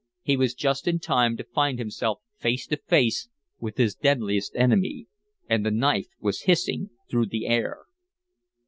[0.23, 5.05] He was just in time to find himself face to face with his deadliest enemy;
[5.47, 7.85] and the knife was hissing through the air.